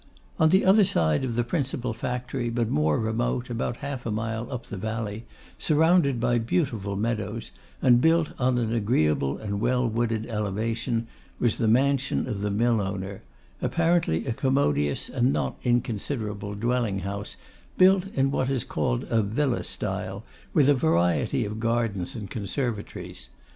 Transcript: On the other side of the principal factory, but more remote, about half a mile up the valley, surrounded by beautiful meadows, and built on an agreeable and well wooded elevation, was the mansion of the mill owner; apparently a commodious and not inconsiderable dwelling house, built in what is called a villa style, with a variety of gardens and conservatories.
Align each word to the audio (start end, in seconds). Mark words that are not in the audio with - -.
On 0.39 0.49
the 0.49 0.65
other 0.65 0.83
side 0.83 1.23
of 1.23 1.35
the 1.35 1.43
principal 1.43 1.93
factory, 1.93 2.49
but 2.49 2.71
more 2.71 2.97
remote, 2.99 3.51
about 3.51 3.77
half 3.85 4.03
a 4.03 4.09
mile 4.09 4.51
up 4.51 4.65
the 4.65 4.75
valley, 4.75 5.25
surrounded 5.59 6.19
by 6.19 6.39
beautiful 6.39 6.95
meadows, 6.95 7.51
and 7.83 8.01
built 8.01 8.31
on 8.39 8.57
an 8.57 8.73
agreeable 8.73 9.37
and 9.37 9.59
well 9.61 9.87
wooded 9.87 10.25
elevation, 10.25 11.05
was 11.39 11.57
the 11.57 11.67
mansion 11.67 12.27
of 12.27 12.41
the 12.41 12.49
mill 12.49 12.81
owner; 12.81 13.21
apparently 13.61 14.25
a 14.25 14.33
commodious 14.33 15.07
and 15.07 15.31
not 15.31 15.57
inconsiderable 15.63 16.55
dwelling 16.55 17.01
house, 17.01 17.35
built 17.77 18.05
in 18.15 18.31
what 18.31 18.49
is 18.49 18.63
called 18.63 19.05
a 19.11 19.21
villa 19.21 19.63
style, 19.63 20.23
with 20.51 20.67
a 20.67 20.73
variety 20.73 21.45
of 21.45 21.59
gardens 21.59 22.15
and 22.15 22.31
conservatories. 22.31 23.27